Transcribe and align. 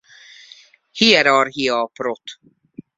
Hierarchia 1.01 1.77
a 1.85 1.87
prot. 2.01 2.39